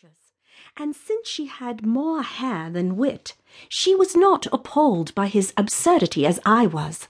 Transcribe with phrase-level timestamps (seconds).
[0.00, 0.34] features,
[0.76, 3.34] and since she had more hair than wit,
[3.68, 7.06] she was not appalled by his absurdity as I was.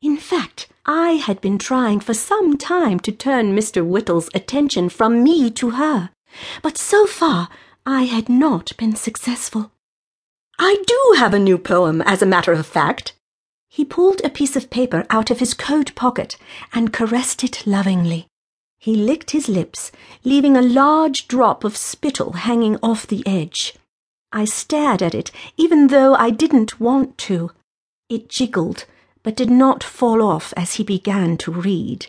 [0.00, 3.84] In fact, I had been trying for some time to turn Mr.
[3.84, 6.10] Whittle's attention from me to her,
[6.62, 7.48] but so far
[7.86, 9.72] I had not been successful.
[10.58, 13.14] I do have a new poem, as a matter of fact.
[13.68, 16.36] He pulled a piece of paper out of his coat pocket
[16.72, 18.28] and caressed it lovingly.
[18.82, 19.92] He licked his lips,
[20.24, 23.74] leaving a large drop of spittle hanging off the edge.
[24.32, 27.52] I stared at it, even though I didn't want to.
[28.08, 28.86] It jiggled,
[29.22, 32.08] but did not fall off as he began to read.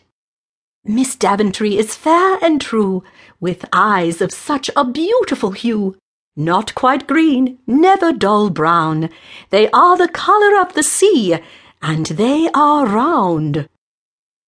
[0.83, 3.03] Miss Daventry is fair and true,
[3.39, 5.95] with eyes of such a beautiful hue.
[6.35, 9.11] Not quite green, never dull brown.
[9.51, 11.37] They are the colour of the sea,
[11.83, 13.69] and they are round.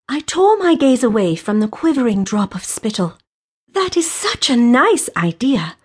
[0.08, 3.18] I tore my gaze away from the quivering drop of spittle.
[3.74, 5.78] That is such a nice idea.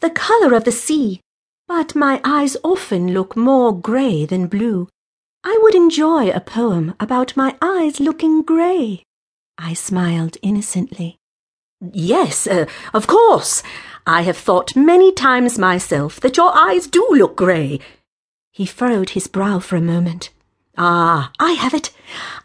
[0.00, 1.20] The colour of the sea.
[1.68, 4.88] But my eyes often look more grey than blue.
[5.44, 9.02] I would enjoy a poem about my eyes looking grey.
[9.58, 11.18] I smiled innocently.
[11.80, 13.62] Yes, uh, of course.
[14.06, 17.80] I have thought many times myself that your eyes do look grey.
[18.52, 20.30] He furrowed his brow for a moment.
[20.78, 21.90] Ah, I have it.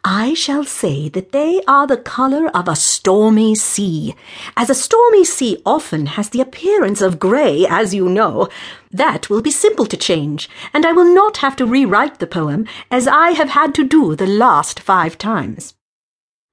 [0.06, 4.16] I shall say that they are the colour of a stormy sea.
[4.56, 8.48] As a stormy sea often has the appearance of grey, as you know,
[8.90, 12.66] that will be simple to change, and I will not have to rewrite the poem,
[12.90, 15.76] as I have had to do the last five times.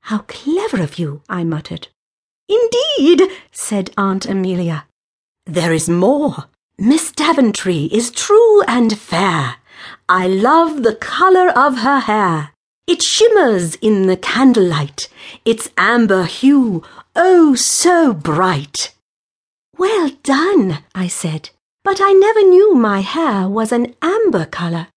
[0.02, 1.88] How clever of you, I muttered.
[2.48, 4.86] Indeed, said Aunt Amelia.
[5.46, 6.46] There is more.
[6.76, 9.56] Miss Daventry is true and fair.
[10.08, 12.52] I love the colour of her hair.
[12.86, 15.08] It shimmers in the candlelight,
[15.44, 16.82] its amber hue,
[17.14, 18.94] oh, so bright.
[19.76, 21.50] Well done, I said,
[21.84, 24.88] but I never knew my hair was an amber colour.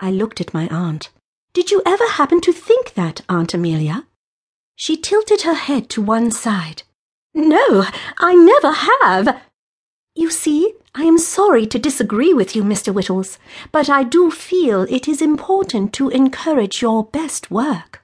[0.00, 1.10] I looked at my aunt.
[1.54, 4.06] Did you ever happen to think that, Aunt Amelia?
[4.74, 6.82] She tilted her head to one side.
[7.34, 7.84] No,
[8.18, 9.42] I never have.
[10.14, 12.92] You see, I am sorry to disagree with you, Mr.
[12.92, 13.38] Whittles,
[13.70, 18.02] but I do feel it is important to encourage your best work.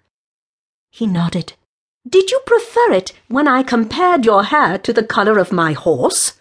[0.91, 1.53] He nodded.
[2.09, 6.41] Did you prefer it when I compared your hair to the colour of my horse?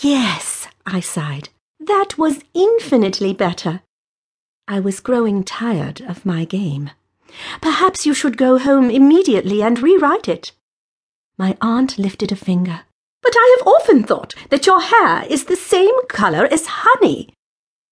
[0.00, 1.50] Yes, I sighed.
[1.78, 3.82] That was infinitely better.
[4.66, 6.90] I was growing tired of my game.
[7.60, 10.52] Perhaps you should go home immediately and rewrite it.
[11.36, 12.80] My aunt lifted a finger.
[13.22, 17.30] But I have often thought that your hair is the same colour as honey.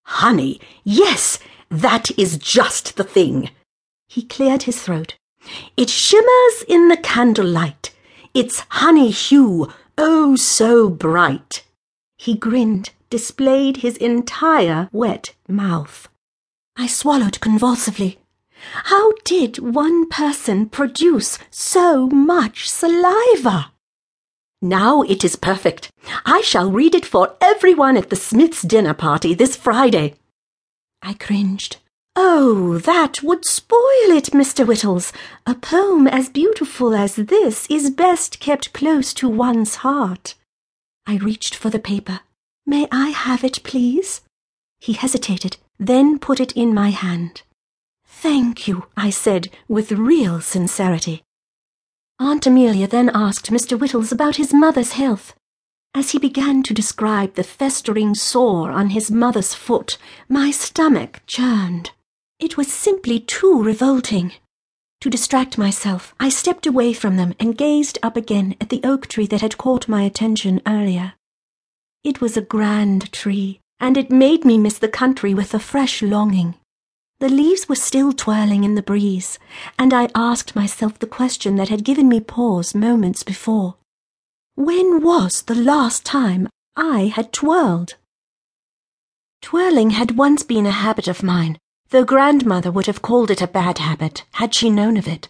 [0.04, 1.38] Honey, yes,
[1.68, 3.50] that is just the thing.
[4.08, 5.16] He cleared his throat.
[5.76, 7.94] It shimmers in the candlelight,
[8.34, 11.64] its honey hue, oh so bright.
[12.18, 16.08] He grinned, displayed his entire wet mouth.
[16.76, 18.18] I swallowed convulsively.
[18.84, 23.72] How did one person produce so much saliva?
[24.62, 25.90] Now it is perfect.
[26.24, 30.14] I shall read it for everyone at the Smiths' dinner party this Friday.
[31.02, 31.76] I cringed.
[32.18, 34.64] Oh, that would spoil it, Mr.
[34.64, 35.12] Whittles.
[35.44, 40.34] A poem as beautiful as this is best kept close to one's heart.
[41.06, 42.20] I reached for the paper.
[42.64, 44.22] May I have it, please?
[44.80, 47.42] He hesitated, then put it in my hand.
[48.06, 51.22] Thank you, I said with real sincerity.
[52.18, 53.78] Aunt Amelia then asked Mr.
[53.78, 55.34] Whittles about his mother's health.
[55.94, 61.90] As he began to describe the festering sore on his mother's foot, my stomach churned.
[62.38, 64.32] It was simply too revolting.
[65.02, 69.06] To distract myself, I stepped away from them and gazed up again at the oak
[69.06, 71.14] tree that had caught my attention earlier.
[72.02, 76.02] It was a grand tree, and it made me miss the country with a fresh
[76.02, 76.54] longing.
[77.18, 79.38] The leaves were still twirling in the breeze,
[79.78, 83.76] and I asked myself the question that had given me pause moments before.
[84.54, 86.46] When was the last time
[86.76, 87.94] I had twirled?
[89.40, 91.56] Twirling had once been a habit of mine,
[91.88, 95.28] though grandmother would have called it a bad habit had she known of it.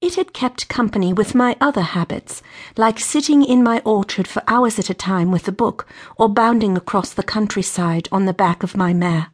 [0.00, 2.40] It had kept company with my other habits,
[2.76, 6.76] like sitting in my orchard for hours at a time with a book, or bounding
[6.76, 9.32] across the countryside on the back of my mare.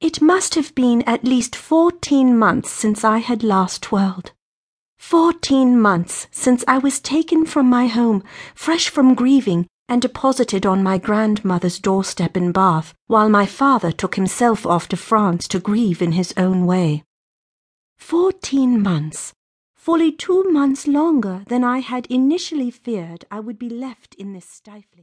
[0.00, 4.30] It must have been at least fourteen months since I had last twirled.
[4.96, 8.22] Fourteen months since I was taken from my home,
[8.54, 14.14] fresh from grieving, and deposited on my grandmother's doorstep in Bath, while my father took
[14.14, 17.02] himself off to France to grieve in his own way.
[17.96, 19.32] Fourteen months,
[19.74, 24.48] fully two months longer than I had initially feared I would be left in this
[24.48, 24.94] stifling.